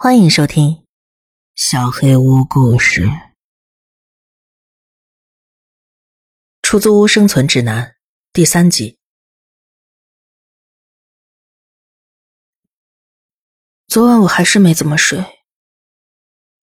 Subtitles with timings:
[0.00, 0.70] 欢迎收听
[1.56, 3.06] 《小黑屋故事》
[6.62, 7.84] 《出租屋生存指南》
[8.32, 8.96] 第三集。
[13.88, 15.24] 昨晚我还是没怎么睡，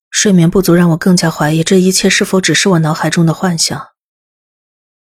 [0.10, 3.86] 睡眠不足让我更加怀疑这一切是否只是我脑海中的幻想。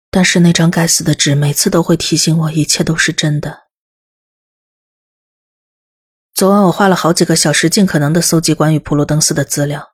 [0.10, 3.65] 但是那张该死的纸每次都会提醒我，一切都是真的。
[6.36, 9.94] 昨晚我花了好几个小时，尽可能的搜集关于普鲁登斯的资料。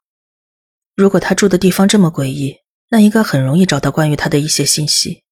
[0.95, 2.55] 如果他住的地方这么诡异，
[2.89, 5.23] 那应该很容易找到关于他的一些信息。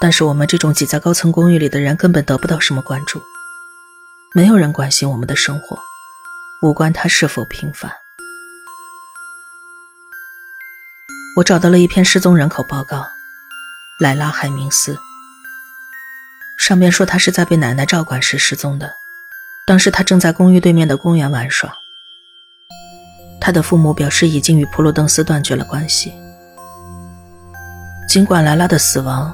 [0.00, 3.22] 但是我们这种挤在高层公寓里的人根本得不到什么关注，
[4.34, 5.78] 没有人关心我们的生活，
[6.62, 7.92] 无关他是否平凡。
[11.36, 13.06] 我找到了一篇失踪人口报告，
[14.00, 14.98] 莱拉·海明斯。
[16.58, 18.96] 上面说他是在被奶奶照管时失踪的。
[19.64, 21.72] 当时他正在公寓对面的公园玩耍。
[23.40, 26.12] 他的父母表示已经与普鲁登斯断绝了关系。
[28.08, 29.32] 尽管莱拉的死亡，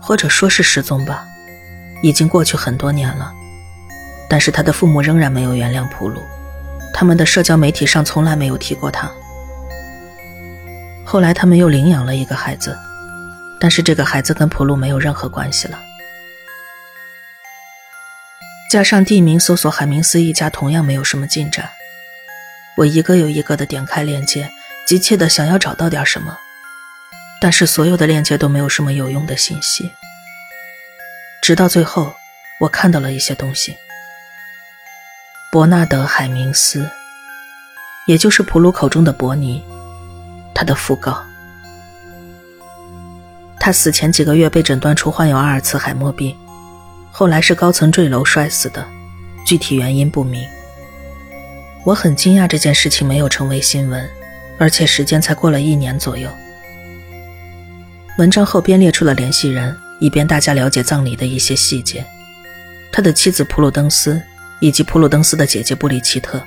[0.00, 1.24] 或者说是失踪吧，
[2.02, 3.30] 已经过去很多年了，
[4.28, 6.22] 但是他的父母仍然没有原谅普鲁，
[6.92, 9.10] 他们的社交媒体上从来没有提过他。
[11.04, 12.76] 后来他们又领养了一个孩子，
[13.60, 15.78] 但是这个孩子跟普鲁没有任何关系了。
[18.70, 21.68] 加上地名搜索海明斯一家同样没有什么进展，
[22.76, 24.48] 我一个又一个的点开链接，
[24.86, 26.38] 急切的想要找到点什么，
[27.40, 29.90] 但是所有的链接都没有什么有用的信息。
[31.42, 32.14] 直到最后，
[32.60, 33.76] 我看到了一些东西。
[35.50, 36.88] 伯纳德·海明斯，
[38.06, 39.64] 也就是普鲁口中的伯尼，
[40.54, 41.20] 他的讣告。
[43.58, 46.39] 他死前几个月被诊断出患有阿尔茨海默病。
[47.20, 48.82] 后来是高层坠楼摔死的，
[49.44, 50.42] 具体原因不明。
[51.84, 54.08] 我很惊讶这件事情没有成为新闻，
[54.56, 56.30] 而且时间才过了一年左右。
[58.16, 62.02] 文章后边列出了联系人，以便大家了解葬礼的一些细节。
[62.90, 64.18] 他的妻子普鲁登斯，
[64.58, 66.42] 以及普鲁登斯的姐姐布里奇特。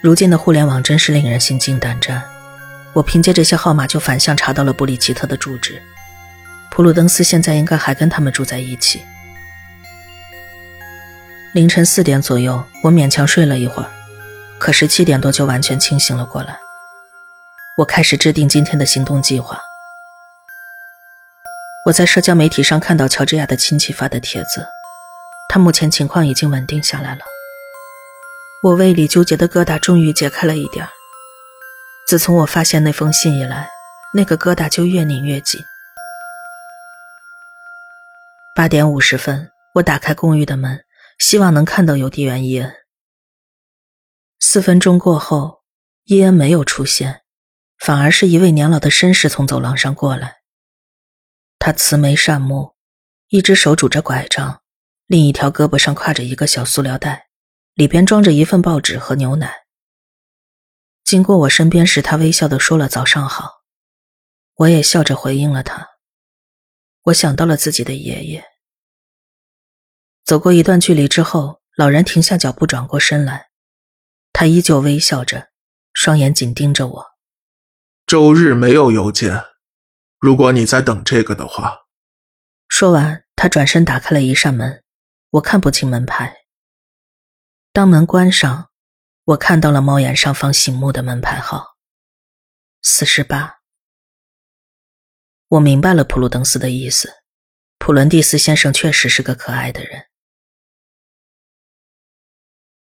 [0.00, 2.22] 如今的互联网真是令人心惊胆战。
[2.92, 5.82] 我凭借这些号码就反向查到了布里奇特的住址。
[6.76, 9.02] 普鲁登斯现在应该还跟他们住在一起。
[11.54, 13.90] 凌晨四点左右，我勉强睡了一会儿，
[14.58, 16.58] 可是七点多就完全清醒了过来。
[17.78, 19.58] 我开始制定今天的行动计划。
[21.86, 24.66] 我在社交媒体上看到乔治亚的亲戚发的帖子，
[25.48, 27.22] 他目前情况已经稳定下来了。
[28.62, 30.86] 我胃里纠结的疙瘩终于解开了一点
[32.06, 33.66] 自从我发现那封信以来，
[34.12, 35.58] 那个疙瘩就越拧越紧。
[38.56, 40.82] 八点五十分，我打开公寓的门，
[41.18, 42.74] 希望能看到邮递员伊恩。
[44.40, 45.62] 四分钟过后，
[46.04, 47.20] 伊恩没有出现，
[47.76, 50.36] 反而是一位年老的绅士从走廊上过来。
[51.58, 52.74] 他慈眉善目，
[53.28, 54.62] 一只手拄着拐杖，
[55.06, 57.26] 另一条胳膊上挎着一个小塑料袋，
[57.74, 59.54] 里边装着一份报纸和牛奶。
[61.04, 63.50] 经过我身边时，他微笑的说了早上好，
[64.54, 65.86] 我也笑着回应了他。
[67.06, 68.44] 我想到了自己的爷爷。
[70.24, 73.50] 走过一段距离之后，老人停下脚步，转过身来，
[74.32, 75.50] 他依旧微笑着，
[75.92, 77.06] 双眼紧盯着我。
[78.06, 79.44] 周日没有邮件，
[80.18, 81.86] 如果你在等这个的话。
[82.68, 84.82] 说完，他转身打开了一扇门，
[85.30, 86.38] 我看不清门牌。
[87.72, 88.70] 当门关上，
[89.22, 91.76] 我看到了猫眼上方醒目的门牌号：
[92.82, 93.55] 四十八。
[95.48, 97.08] 我明白了普鲁登斯的意思，
[97.78, 100.06] 普伦蒂斯先生确实是个可爱的人。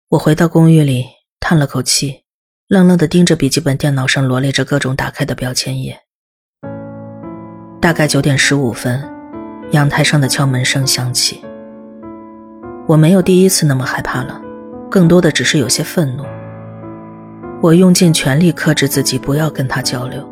[0.08, 1.08] 我回到公寓里，
[1.42, 2.24] 叹了口气，
[2.70, 6.00] 愣愣的盯着笔记本电脑上罗列着各种打开的标签页。
[7.82, 9.04] 大概九点十五分，
[9.72, 11.44] 阳台上的敲门声响起。
[12.88, 14.42] 我没有第一次那么害怕了，
[14.90, 16.24] 更多的只是有些愤怒。
[17.62, 20.26] 我用尽全力克制自己，不要跟他交流。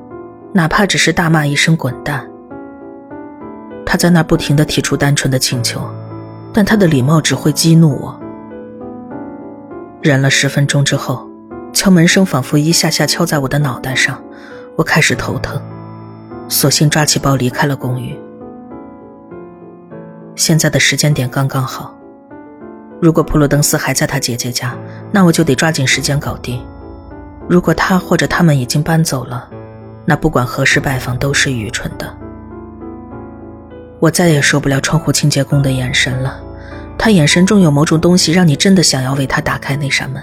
[0.56, 2.26] 哪怕只是大骂一声“滚蛋”，
[3.86, 5.82] 他在那不停的提出单纯的请求，
[6.54, 8.18] 但他的礼貌只会激怒我。
[10.02, 11.30] 忍了十分钟之后，
[11.74, 14.18] 敲门声仿佛一下下敲在我的脑袋上，
[14.78, 15.62] 我开始头疼，
[16.48, 18.18] 索性抓起包离开了公寓。
[20.38, 21.94] 现在的时间点刚刚好，
[23.02, 24.74] 如果普鲁登斯还在他姐姐家，
[25.12, 26.62] 那我就得抓紧时间搞定；
[27.50, 29.50] 如果他或者他们已经搬走了，
[30.06, 32.16] 那不管何时拜访都是愚蠢的。
[34.00, 36.40] 我再也受不了窗户清洁工的眼神了，
[36.98, 40.22] 他眼神中有某种东西，让你真的想要为他打开那扇门。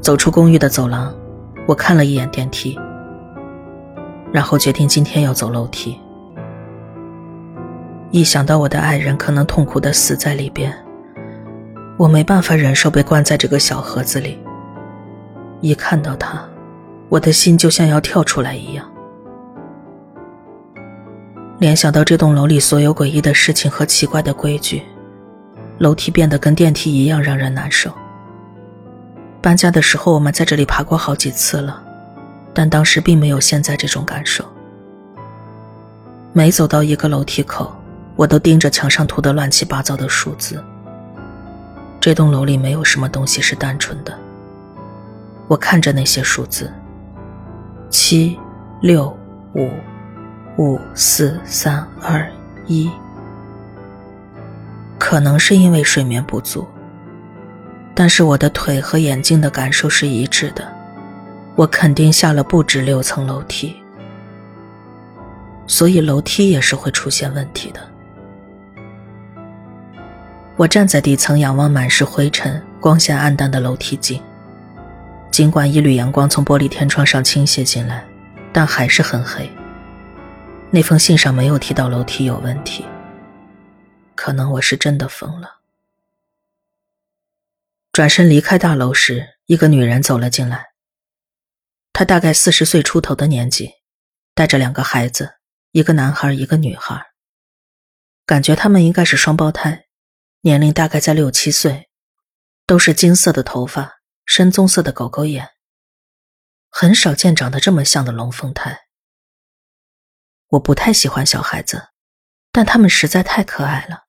[0.00, 1.14] 走出公寓的走廊，
[1.66, 2.76] 我看了一眼电梯，
[4.32, 6.00] 然后决定今天要走楼梯。
[8.10, 10.74] 一想到我的爱人可能痛苦的死在里边，
[11.96, 14.40] 我没办法忍受被关在这个小盒子里。
[15.60, 16.42] 一看到他，
[17.10, 18.88] 我的心就像要跳出来一样。
[21.58, 24.82] 联想到这栋楼里所有诡异的事情和奇怪的规矩，
[25.78, 27.92] 楼梯变得跟电梯一样让人难受。
[29.42, 31.82] 搬家的时候，我们在这里爬过好几次了，
[32.54, 34.44] 但当时并没有现在这种感受。
[36.32, 37.74] 每走到一个楼梯口，
[38.14, 40.62] 我都盯着墙上涂的乱七八糟的数字。
[41.98, 44.16] 这栋楼里没有什么东西是单纯的。
[45.48, 46.72] 我看着那些数字：
[47.90, 48.38] 七、
[48.80, 49.14] 六、
[49.54, 49.68] 五、
[50.56, 52.26] 五、四、三、二、
[52.66, 52.90] 一。
[54.98, 56.66] 可能是因为睡眠不足。
[57.94, 60.66] 但是我的腿和眼睛的感受是一致的，
[61.56, 63.76] 我肯定下了不止六层楼梯，
[65.66, 67.80] 所以楼梯也是会出现问题的。
[70.56, 74.22] 我站在底层，仰望满是灰尘、光线暗淡的楼梯井。
[75.30, 78.04] 尽管一缕阳光从玻璃天窗上倾泻进来，
[78.52, 79.48] 但还是很黑。
[80.70, 82.84] 那封信上没有提到楼梯有问题，
[84.14, 85.60] 可能我是真的疯了。
[87.92, 90.70] 转身离开大楼时，一个女人走了进来。
[91.92, 93.74] 她大概四十岁出头的年纪，
[94.34, 95.34] 带着两个孩子，
[95.72, 97.06] 一个男孩，一个女孩。
[98.26, 99.86] 感觉他们应该是双胞胎，
[100.42, 101.88] 年龄大概在六七岁，
[102.66, 103.99] 都是金色的头发，
[104.32, 105.50] 深棕色的狗狗眼。
[106.68, 108.82] 很少见长得这么像的龙凤胎。
[110.50, 111.88] 我不太喜欢小孩子，
[112.52, 114.04] 但他们实在太可爱了。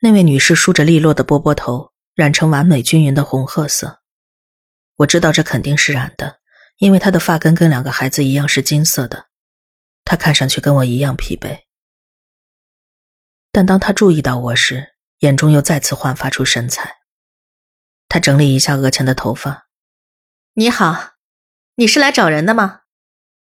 [0.00, 4.02] 那位女士梳着利落的波波头，染成完美均匀的红褐色。
[4.96, 6.40] 我知道这肯定是染的，
[6.76, 9.30] 因为她的发根跟两个孩子一样是金色的。
[10.04, 11.62] 她看上去跟我一样疲惫，
[13.50, 16.98] 但当她注意到我时，眼中又再次焕发出神采。
[18.12, 19.68] 她整理一下额前的头发。
[20.52, 21.12] 你好，
[21.76, 22.82] 你是来找人的吗？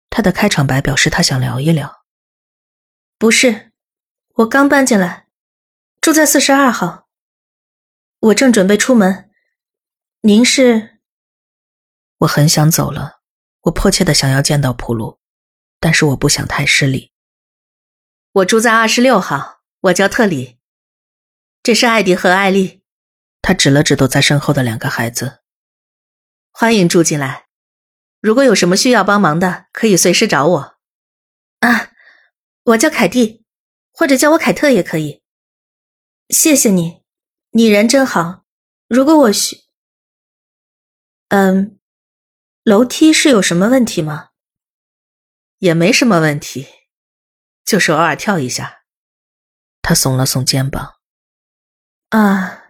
[0.10, 2.04] 他的开场白表示他想聊一聊。
[3.20, 3.72] 不是，
[4.38, 5.28] 我刚搬进来。
[6.02, 7.08] 住在四十二号，
[8.20, 9.30] 我正准备出门。
[10.22, 11.02] 您是？
[12.18, 13.22] 我很想走了，
[13.66, 15.20] 我迫切的想要见到普鲁，
[15.80, 17.14] 但是我不想太失礼。
[18.32, 20.58] 我住在二十六号，我叫特里。
[21.62, 22.82] 这是艾迪和艾丽。
[23.48, 25.40] 他指了指躲在身后的两个孩子。
[26.52, 27.48] 欢迎住进来。
[28.20, 30.78] 如果有什么需要帮忙的，可以随时找我。
[31.62, 31.94] 啊，
[32.64, 33.46] 我叫凯蒂，
[33.94, 35.24] 或者叫我凯特也可以。
[36.28, 37.06] 谢谢你，
[37.52, 38.44] 你人真好。
[38.90, 39.62] 如果我需……
[41.30, 41.80] 嗯，
[42.64, 44.32] 楼梯是有什么问题吗？
[45.60, 46.68] 也没什么问题，
[47.64, 48.82] 就是偶尔跳一下。
[49.82, 50.96] 他耸了耸肩膀。
[52.10, 52.67] 啊，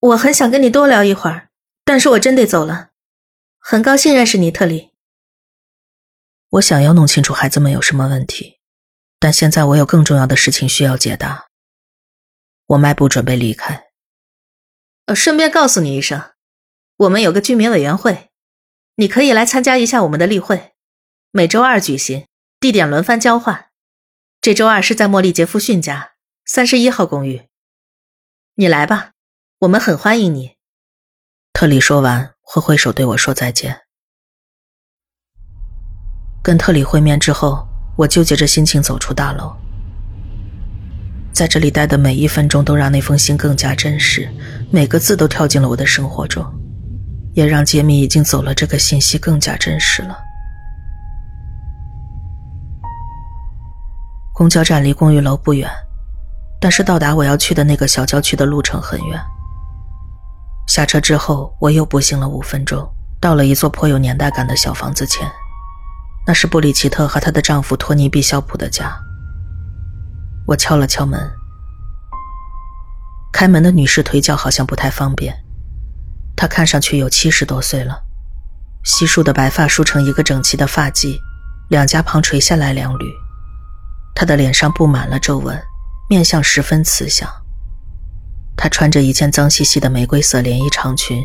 [0.00, 1.50] 我很想跟你多聊一会儿，
[1.84, 2.90] 但是我真得走了。
[3.58, 4.92] 很高兴认识你，特里。
[6.48, 8.58] 我想要弄清楚孩子们有什么问题，
[9.18, 11.48] 但现在我有更重要的事情需要解答。
[12.68, 13.90] 我迈步准备离开，
[15.04, 16.32] 呃，顺便告诉你一声，
[16.96, 18.30] 我们有个居民委员会，
[18.94, 20.72] 你可以来参加一下我们的例会，
[21.30, 22.26] 每周二举行，
[22.58, 23.68] 地点轮番交换。
[24.40, 26.14] 这周二是在莫莉杰夫逊家
[26.46, 27.42] 三十一号公寓，
[28.54, 29.12] 你来吧，
[29.60, 30.52] 我们很欢迎你。
[31.52, 33.76] 特里说完，挥挥手对我说再见。
[36.42, 39.54] 跟特里会面之后，我纠结着心情走出大楼。
[41.34, 44.26] 在这里待的每一分钟都让那封信更加真实，
[44.70, 46.42] 每个字都跳进了我的生活中，
[47.34, 50.18] 也让杰米已经走了这个信息更加真实了。
[54.32, 55.70] 公交站离公寓楼不远，
[56.58, 59.22] 但是到达我要去的那个小郊区的路程很远。
[60.66, 62.88] 下车之后，我又步行了五分钟，
[63.20, 65.30] 到了一座颇有年代感的小房子前，
[66.26, 68.96] 那是布里奇特和她的丈夫托尼·毕肖普的家。
[70.46, 71.20] 我敲了敲门，
[73.32, 75.44] 开门的女士腿脚好像不太方便。
[76.36, 78.02] 她看上去有七十多岁了，
[78.84, 81.18] 稀疏的白发梳成一个整齐的发髻，
[81.68, 83.04] 两颊旁垂下来两缕。
[84.14, 85.60] 她的脸上布满了皱纹，
[86.08, 87.28] 面相十分慈祥。
[88.62, 91.24] 她穿着一件脏兮兮的玫瑰色连衣长裙，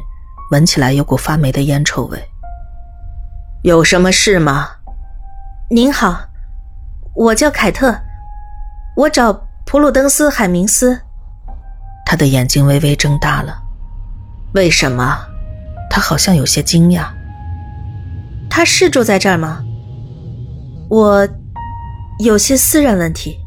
[0.52, 2.18] 闻起来有股发霉的烟臭味。
[3.62, 4.70] 有什么事吗？
[5.70, 6.18] 您好，
[7.14, 7.94] 我叫凯特。
[8.96, 9.34] 我找
[9.66, 11.02] 普鲁登斯·海明斯。
[12.06, 13.62] 他的眼睛微微睁大了。
[14.54, 15.20] 为什么？
[15.90, 17.10] 他好像有些惊讶。
[18.50, 19.62] 他是住在这儿吗？
[20.90, 21.28] 我
[22.20, 23.38] 有些私人问题。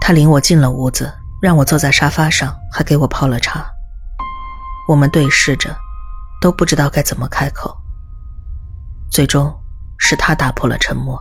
[0.00, 3.66] 他领我进了屋子，让我坐在沙发上，还给我泡了茶。
[4.86, 5.74] 我们对视着，
[6.40, 7.76] 都不知道该怎么开口。
[9.10, 9.52] 最终
[9.98, 11.20] 是他打破了沉默。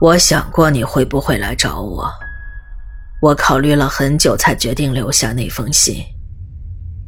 [0.00, 2.10] 我想过你会不会来找我，
[3.22, 6.04] 我考虑了很久才决定留下那封信。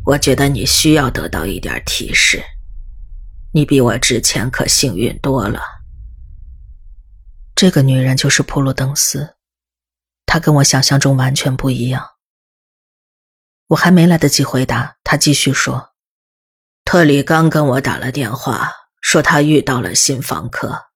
[0.04, 2.42] 我觉得你需要得到一点提示，
[3.52, 5.60] 你比我之前可幸运多了。
[7.54, 9.36] 这个女人就是普鲁登斯，
[10.32, 12.12] 他跟我想象中完全不一样。
[13.66, 15.90] 我还没来得及回答，他继续说
[16.86, 18.72] ：“特里刚跟我打了电话，
[19.02, 20.86] 说他遇到了新房客。”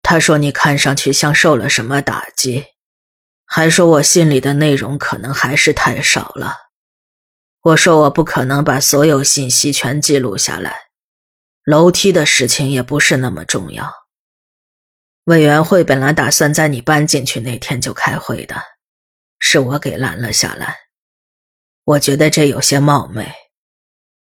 [0.00, 2.64] 他说：“你看上去像受了什么打击，
[3.44, 6.56] 还说我信里的内容可能还是太少了。”
[7.60, 10.74] 我说：“我不可能把所有信息全记录下来。
[11.64, 14.07] 楼梯的事情也不是那么重要。
[15.28, 18.56] 委员会本来打算在你搬进去那天就开会的，
[19.38, 20.78] 是我给拦了下来。
[21.84, 23.30] 我觉得这有些冒昧，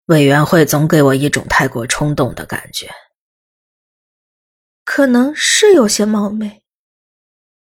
[0.06, 2.88] 委员会总给我一种太过冲动的感觉。”
[4.86, 6.62] 可能是有些冒昧，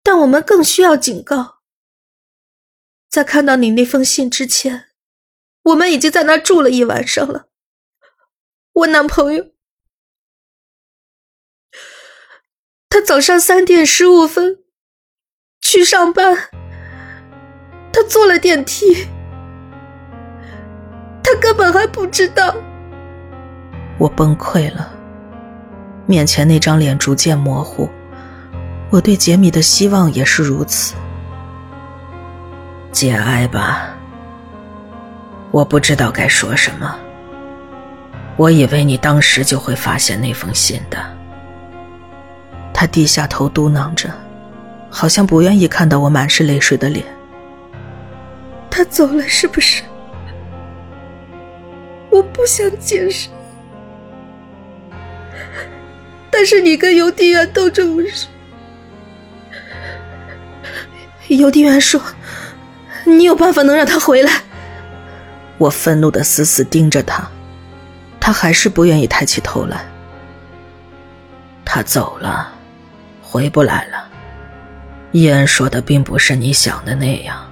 [0.02, 1.60] 但我们更需要警告。
[3.08, 4.88] 在看到你那封信之前，
[5.62, 7.46] 我们已经在那住了一晚上了。
[8.72, 9.52] 我男朋友，
[12.92, 14.58] 他早上三点十五分
[15.62, 16.36] 去上班，
[17.92, 19.06] 他坐了电梯，
[21.22, 22.52] 他根本还不知道。
[23.96, 24.92] 我崩溃了。
[26.04, 27.88] 面前那张脸逐渐模糊，
[28.90, 30.96] 我对杰米的希望也是如此。
[32.90, 33.96] 节哀吧，
[35.52, 36.98] 我不知道该说什么。
[38.36, 41.19] 我以为你当时就会发现那封信的。
[42.80, 44.10] 他低下头嘟囔着，
[44.88, 47.04] 好像不愿意看到我满是泪水的脸。
[48.70, 49.82] 他走了是不是？
[52.08, 53.28] 我不想解释。
[56.30, 58.30] 但是你跟邮递员都这么说。
[61.28, 62.00] 邮递员说
[63.04, 64.32] ：“你有办法能让他回来。”
[65.58, 67.30] 我愤怒的死死盯着他，
[68.18, 69.84] 他还是不愿意抬起头来。
[71.62, 72.54] 他走了，
[73.30, 74.08] 回不来了。
[75.12, 77.48] 伊恩说的并不是你想的那样。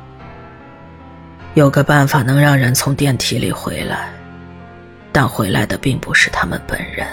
[1.54, 4.11] 有个办法能让人从电梯里回来，
[5.12, 7.06] 但回来的并不是他们本人。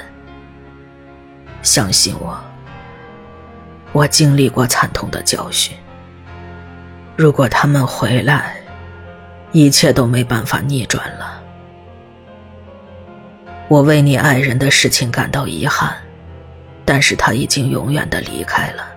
[1.61, 2.43] 相信我，
[3.91, 5.77] 我经历过惨痛的教训。
[7.15, 8.55] 如果他们回来，
[9.51, 11.39] 一切都没办法逆转了。
[13.67, 15.95] 我为你爱人的事情感到遗憾，
[16.85, 18.87] 但是他已经永远的离开了。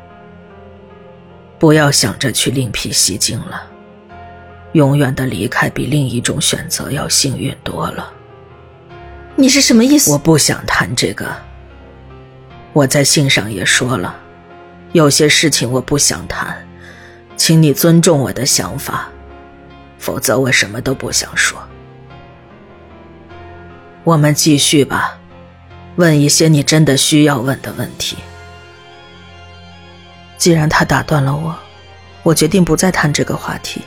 [1.58, 3.68] 不要想着去另辟蹊径了，
[4.72, 8.12] 永远的离开比另一种选择要幸运多了。
[9.34, 10.12] 你是什么意思？
[10.12, 11.26] 我不想谈这个。
[12.72, 14.14] 我在信上也说了，
[14.92, 16.64] 有些事情我不想谈，
[17.36, 19.08] 请你尊重我的想法，
[19.98, 21.58] 否则我什么都不想说。
[24.04, 25.17] 我们继续吧，
[25.98, 28.16] 问一些你真的需要问的问题。
[30.36, 31.58] 既然他打断了我，
[32.22, 33.82] 我决定不再谈这个话题，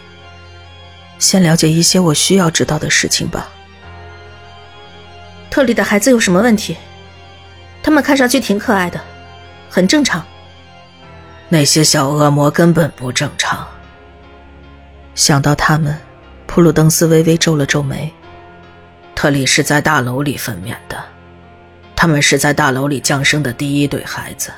[1.17, 3.47] 先了解一些我需要知道的事情吧。
[5.49, 6.75] 特里的孩子有什么问题？
[7.81, 8.99] 他们看上去挺可爱的，
[9.69, 10.21] 很正常。
[11.47, 13.65] 那些小恶魔根本不正常。
[15.15, 15.97] 想到他们，
[16.45, 18.13] 普鲁登斯微微皱了皱眉。
[19.15, 21.01] 特里是在大楼里分娩的，
[22.01, 24.51] 他们是在大楼里降生的第一对孩子。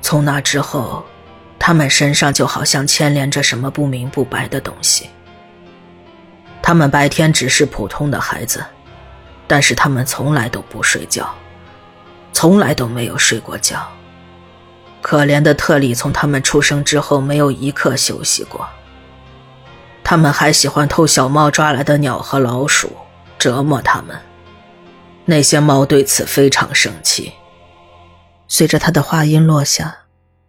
[0.00, 1.04] 从那之后，
[1.58, 5.10] 他们身上就好像牵连着什么不明不白的东西。
[6.62, 8.64] 他们白天只是普通的孩子，
[9.46, 11.28] 但是他们从来都不睡觉。
[12.32, 13.86] 从来都没有睡过觉。
[15.02, 18.66] 可怜的特里从他们出生之后没有一刻休息过。
[20.02, 22.90] 他们还喜欢偷小猫抓来的鸟和老鼠，
[23.38, 24.18] 折磨他们。
[25.26, 27.32] 那些猫对此非常生气。
[28.48, 29.96] 随着他的话音落下，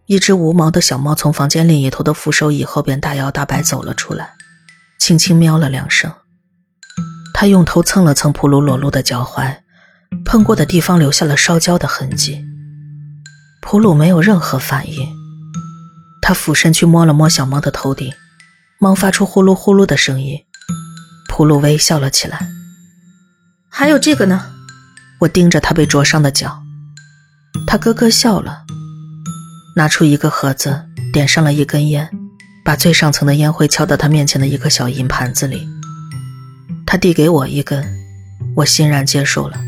[0.06, 4.34] 一只无毛的小猫从房间另一头的扶手椅后边大摇大摆走了出来，
[5.00, 6.12] 轻轻喵了两声。
[7.34, 9.58] 他用头蹭了蹭普鲁裸露的脚踝。
[10.24, 12.46] 碰过的地方留下了烧焦的痕迹。
[13.62, 15.14] 普鲁没有任何反应，
[16.22, 18.14] 他俯身去摸了摸小猫的头顶，
[18.80, 20.40] 猫发出呼噜呼噜的声音。
[21.28, 22.48] 普鲁微笑了起来。
[23.70, 24.55] 还有这个呢？
[25.20, 26.62] 我盯着他被灼伤的脚，
[27.66, 28.64] 他咯咯笑了，
[29.76, 32.10] 拿出一个盒子，点上了一根烟，
[32.64, 35.68] 把最上层的烟灰敲到他面前的一个小银盘子里。
[36.86, 37.84] 他递给我一根，
[38.56, 39.60] 我欣然接受了。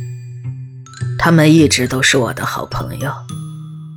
[1.18, 3.12] 他们一直都是我的好朋友，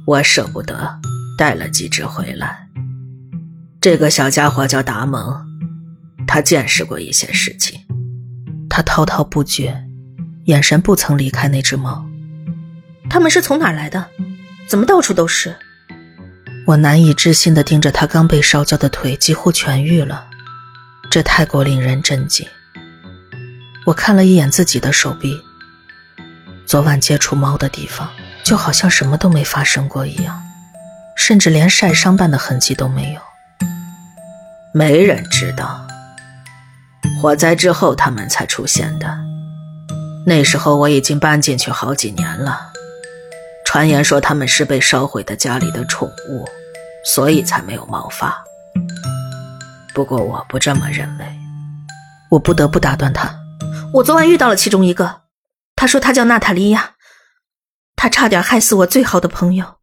[0.06, 0.98] 我舍不得
[1.36, 2.66] 带了几只回来。
[3.80, 5.36] 这个小家伙叫达蒙，
[6.26, 7.78] 他见识过一些事情。
[8.68, 9.84] 他滔滔不绝，
[10.50, 12.04] 眼神不曾离开那只猫。
[13.08, 14.04] 他们是从哪儿来的？
[14.68, 15.56] 怎么到处都是？
[16.66, 20.26] 我难以置信地盯着他刚被烧焦的腿，几乎痊愈了，
[21.08, 22.46] 这太过令人震惊。
[23.86, 25.40] 我看了一眼自己的手臂，
[26.66, 28.10] 昨晚接触猫的地方
[28.44, 30.42] 就好像什么都没发生过一样，
[31.16, 33.20] 甚至连晒伤般的痕迹都没有。
[34.74, 35.86] 没人知道，
[37.20, 39.29] 火灾之后他们才出现的。
[40.26, 42.72] 那时候我已经搬进去好几年了。
[43.64, 46.48] 传言说他们是被烧毁的家里的宠物，
[47.04, 48.44] 所以才没有毛发。
[49.94, 51.26] 不过我不这么认为。
[52.30, 53.34] 我不得不打断他。
[53.94, 55.22] 我昨晚遇到了其中一个，
[55.74, 56.94] 他说他叫娜塔莉亚，
[57.96, 59.78] 他差点害死我最好的朋友。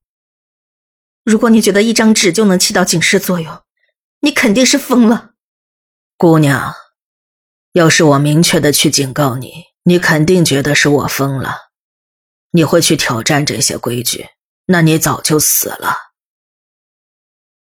[1.25, 3.63] 如果你觉得一张纸就能起到警示作用，
[4.21, 5.31] 你肯定是疯了，
[6.17, 6.73] 姑娘。
[7.73, 11.71] 要是我明确的去警告你，你肯定觉得是我疯了，
[12.51, 14.27] 你会去挑战这些规矩，
[14.65, 15.95] 那你早就死了。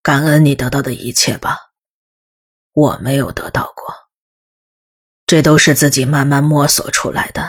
[0.02, 1.56] 感恩你得到的一切吧，
[2.73, 3.95] 我没有得到过。
[5.25, 7.49] 这都是自己慢慢摸索出来的。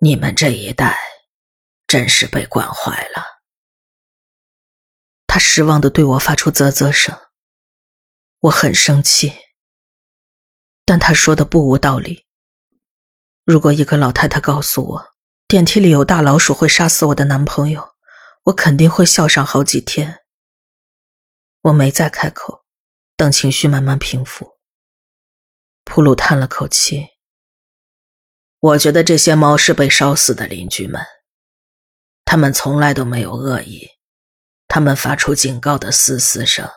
[0.00, 0.98] 你们这一代
[1.86, 3.40] 真是被惯坏了。
[5.26, 7.18] 他失望的对我发出啧啧声。
[8.40, 9.32] 我很生气，
[10.84, 12.25] 但他说的不无道理。
[13.46, 15.14] 如果一个老太太告诉我
[15.46, 17.90] 电梯里有大老鼠会杀死我的男朋友，
[18.42, 20.24] 我肯定会笑上好几天。
[21.62, 22.64] 我没再开口，
[23.16, 24.56] 等情绪慢慢平复。
[25.84, 27.10] 普鲁叹了口气。
[28.58, 31.00] 我觉得这些猫是被烧死的邻居们，
[32.24, 33.88] 他们从来都没有恶意，
[34.66, 36.68] 他们发出警告的嘶嘶声，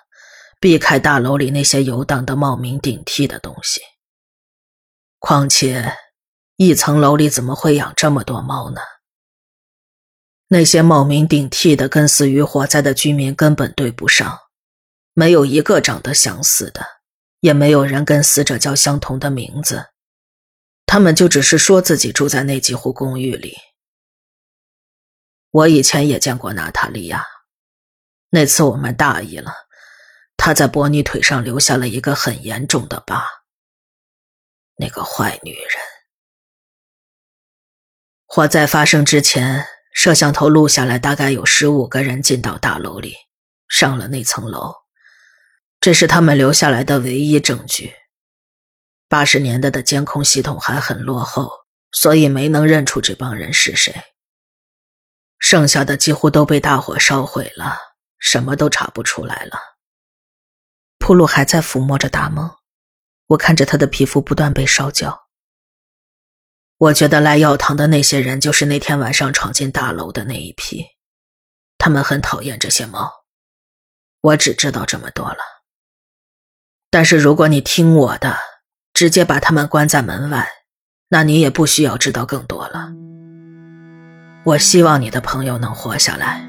[0.59, 3.81] 避开大楼里那些游荡的冒名顶替的东西。
[5.17, 5.91] 况且，
[6.61, 8.81] 一层楼里怎么会养这么多猫呢？
[10.49, 14.37] 那些冒名顶替的跟死于火灾的居民根本对不上，
[15.13, 16.85] 没有一个长得相似的。
[17.39, 19.85] 也没有人跟死者叫相同的名字，
[20.85, 23.55] 他们就只是说自己住在那几户公寓里。
[25.51, 27.25] 我以前也见过娜塔莉亚，
[28.31, 29.53] 那次我们大意了，
[30.35, 33.23] 她在伯尼腿上留下了一个很严重的疤。
[34.75, 35.98] 那个坏女人。
[38.31, 43.15] 火灾发生之前，摄像头录下来，大概有十五个人进到大楼里，
[43.67, 44.71] 上了那层楼。
[45.81, 47.91] 这是他们留下来的唯一证据。
[49.07, 51.51] 八十年代的监控系统还很落后，
[51.91, 53.91] 所以没能认出这帮人是谁。
[55.39, 57.79] 剩下的几乎都被大火烧毁了，
[58.19, 59.57] 什么都查不出来了。
[60.99, 62.47] 普鲁还在抚摸着达蒙，
[63.25, 65.28] 我看着他的皮肤不断被烧焦。
[66.79, 70.85] 我觉得来药堂的那些人就是那天晚上闯进大楼的那一批，
[71.77, 73.11] 他们很讨厌这些猫。
[74.21, 75.39] 我只知道这么多了。
[76.89, 78.37] 但是如果你听我的，
[78.93, 80.47] 直接把他们关在门外，
[81.09, 82.89] 那你也不需要知道更多了。
[84.45, 86.47] 我希望你的朋友能活下来，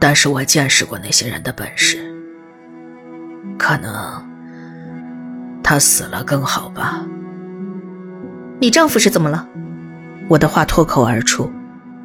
[0.00, 1.96] 但是我见识过那些人的本事，
[3.56, 4.20] 可能
[5.62, 7.06] 他死了更好吧。
[8.60, 9.46] 你丈夫是怎么了？
[10.28, 11.50] 我的话脱口而出，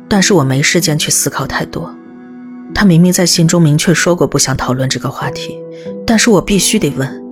[0.07, 1.93] 但是我没时间去思考太多。
[2.73, 5.57] 他明明在信中明确说过不想讨论这个话题，
[6.05, 7.23] 但是我必须得问。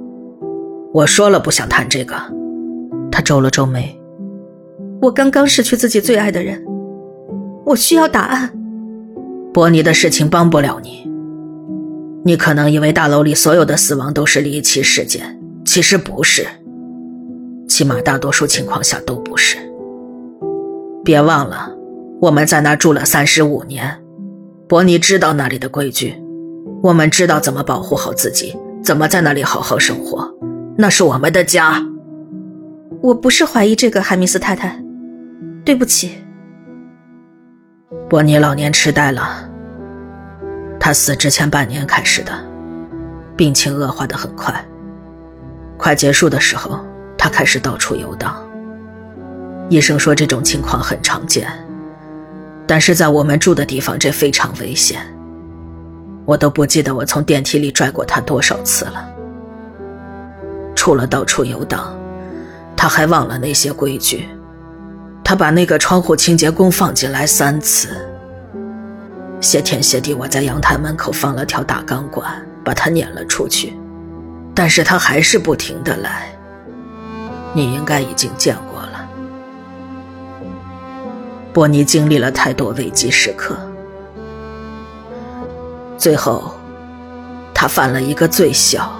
[0.93, 2.15] 我说了不想谈这个，
[3.11, 3.99] 他皱了皱眉。
[5.01, 6.63] 我刚刚失去自己最爱的人，
[7.65, 8.51] 我需要答案。
[9.53, 11.07] 伯尼的事情帮不了你。
[12.23, 16.47] 你可能以为大楼里所有的死亡都是离奇事件，其实不是，
[17.67, 19.57] 起码大多数情况下都不是。
[21.03, 21.71] 别忘了，
[22.21, 24.01] 我们在那住了三十五年，
[24.67, 26.15] 伯尼知道那里的规矩，
[26.81, 30.29] 我们知道怎么保护好自己，怎么在那里好好生活。
[30.77, 31.83] 那是我们的家。
[33.01, 34.81] 我不是怀疑这个，海米斯太太，
[35.63, 36.11] 对不起。
[38.09, 39.49] 伯尼老年痴呆了，
[40.79, 42.31] 他死之前半年开始的，
[43.35, 44.53] 病情恶化的很快。
[45.77, 46.79] 快结束的时候，
[47.27, 48.41] 他开始到处游荡。
[49.67, 51.45] 医生说这种情况很常见，
[52.65, 55.01] 但是在我们住的地方这非常危险。
[56.23, 59.05] 我都不记得我从电梯里拽过他多少次了。
[60.73, 61.93] 除了到处游荡，
[62.77, 64.29] 他还忘了那些规矩。
[65.21, 67.89] 他把那个窗户清洁工放进来三次。
[69.41, 73.73] 谢天谢地，我在阳台门口放了条大钢管，把他撵了出去。
[74.55, 76.31] 但是他还是不停的来。
[77.57, 79.09] 你应该已经见过了。
[81.51, 83.57] 波尼经历了太多危机时刻，
[85.97, 86.53] 最后，
[87.55, 88.95] 他犯了一个最小，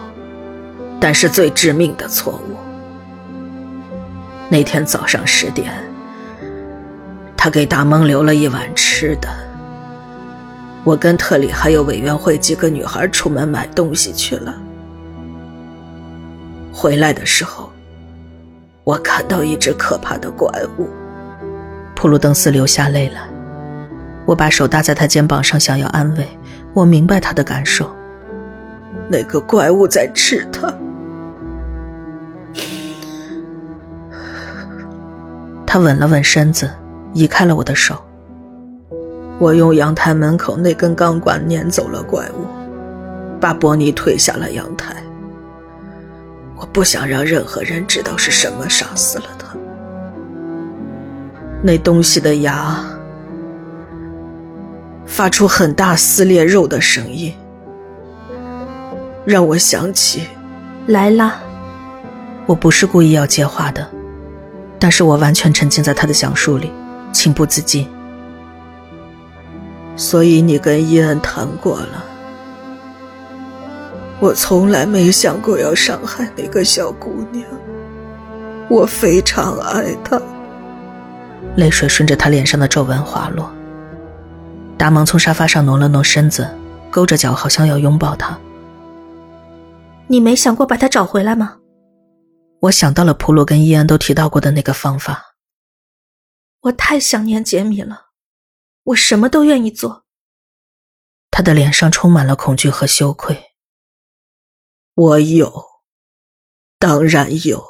[1.00, 2.58] 但是最致命的错误。
[4.50, 5.72] 那天早上十点，
[7.38, 9.30] 他给大蒙留了一碗吃的。
[10.84, 14.56] 我跟特里还有委员会几个女孩出门买东西去了。
[16.74, 17.72] 回来的时候，
[18.88, 20.88] 我看到一只可怕的怪物。
[21.93, 23.28] 普鲁登斯流下泪来，
[24.26, 26.26] 我把手搭在他肩膀上，想要安慰。
[26.73, 27.93] 我明白他的感受。
[29.10, 30.73] 那个怪物在吃他。
[35.65, 36.71] 他稳了稳身子，
[37.12, 38.02] 移开了我的手。
[39.38, 42.47] 我用阳台门口那根钢管撵走了怪物，
[43.41, 44.95] 把伯尼推下了阳台。
[46.58, 49.56] 我不想让任何人知道是什么杀死了他。
[51.62, 52.84] 那东西的牙
[55.06, 57.34] 发出很大撕裂肉的声音，
[59.26, 60.24] 让我想起
[60.88, 61.36] 莱拉。
[62.46, 63.88] 我不是故意要接话的，
[64.80, 66.72] 但是我完全沉浸在他的讲述里，
[67.12, 67.88] 情不自禁。
[69.96, 72.06] 所以你跟伊恩谈过了。
[74.19, 77.45] 我从来没想过要伤害那个小姑娘，
[78.67, 80.19] 我非常爱她。
[81.56, 83.51] 泪水顺着她脸上的皱纹滑落。
[84.75, 86.49] 达蒙从沙发上挪了挪身子，
[86.89, 88.38] 勾着脚，好像要拥抱她。
[90.08, 91.58] 你没想过把她找回来吗？
[92.62, 95.36] 我想到了普鲁跟伊恩都提到过的那个方法。
[96.62, 98.08] 我太想念杰米了，
[98.84, 100.06] 我什么都愿意做。
[101.30, 103.46] 他的脸上充满了恐惧和羞愧。
[104.99, 105.63] 我有，
[106.79, 107.63] 当然有，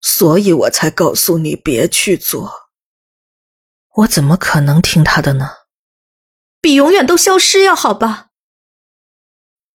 [0.00, 2.52] 所以我才告诉你别去做。
[3.94, 5.48] 我怎么可能听他的呢？
[6.60, 8.30] 比永远都消失要好吧？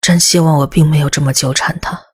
[0.00, 2.11] 真希望我并没有这么纠缠他。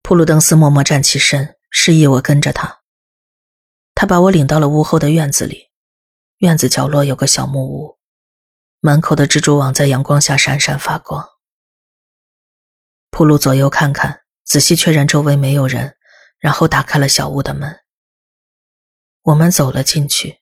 [0.00, 2.80] 普鲁登斯默默站起身，示意我跟着他。
[3.94, 5.70] 他把我领到了屋后的院子里，
[6.38, 7.98] 院子角落有个小木屋。
[8.86, 11.28] 门口的蜘蛛网在阳光下闪闪发光。
[13.10, 15.96] 普鲁左右看看，仔细确认周围没有人，
[16.38, 17.80] 然后打开了小屋的门。
[19.22, 20.38] 我们走了进去，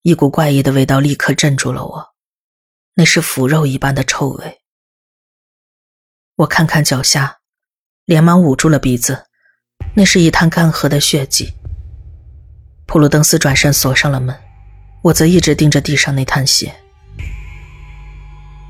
[0.00, 2.14] 一股怪异的味道立刻镇住了我，
[2.94, 4.62] 那是腐肉一般的臭味。
[6.36, 7.40] 我看看脚下，
[8.06, 9.26] 连忙捂住了鼻子，
[9.94, 11.52] 那是一滩干涸的血迹。
[12.86, 14.43] 普鲁登斯转身锁上了门。
[15.04, 16.74] 我则一直盯着地上那滩血。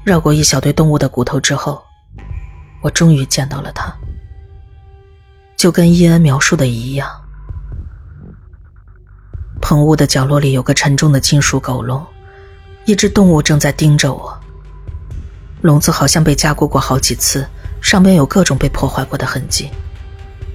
[0.02, 1.80] 绕过一小堆动物的骨头之后，
[2.82, 3.94] 我终于见到了它，
[5.56, 7.08] 就跟伊恩描述的一样。
[9.62, 12.04] 棚屋的角落里有个沉重的金属狗笼，
[12.84, 14.36] 一只动物正在盯着我。
[15.62, 17.48] 笼子好像被加固过好几次，
[17.80, 19.70] 上边有各种被破坏过的痕迹。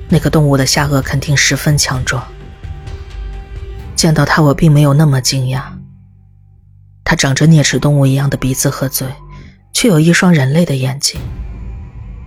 [0.10, 2.22] 那个动物的下颚肯定十分强壮。
[4.00, 5.62] 见到他，我并没有那么惊讶。
[7.04, 9.06] 他长着啮齿动物一样的鼻子和嘴，
[9.74, 11.20] 却有一双人类的眼睛。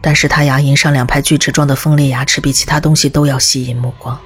[0.02, 4.20] 但是他牙龈上两排锯齿状的锋利牙齿比其他东西都要吸引目光。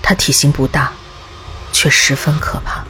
[0.00, 0.92] 他体型不大，
[1.72, 2.84] 却十分可怕。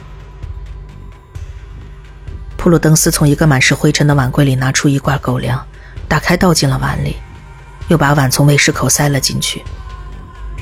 [2.57, 5.65] 普鲁登斯从一个满是灰尘的碗柜里拿出一罐狗粮，
[6.07, 7.15] 打开倒进了碗里，
[7.87, 9.63] 又把碗从喂食口塞了进去。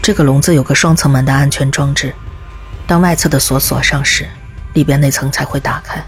[0.02, 2.16] 这个笼子有个双层门的安全装置。
[2.88, 4.28] 当外侧的锁锁上时，
[4.73, 6.02] 里边那层才会打开。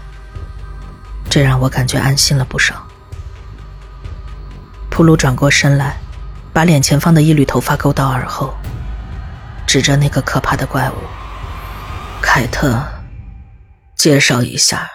[1.28, 2.86] 这让我感觉安心了不少。
[4.88, 5.96] 普鲁转过身来，
[6.52, 8.54] 把脸前方的一缕头发勾到耳后，
[9.66, 10.94] 指着那个可怕的怪物。
[12.22, 12.82] 凯特，
[13.94, 14.88] 介绍一下，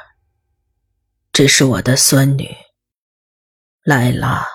[1.32, 2.50] 这是我的孙女，
[3.84, 4.55] 莱拉。